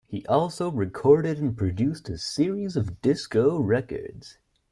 He 0.07 0.25
also 0.25 0.71
recorded 0.71 1.37
and 1.37 1.55
produced 1.55 2.09
a 2.09 2.17
series 2.17 2.75
of 2.75 3.03
disco 3.03 3.59
records. 3.61 4.39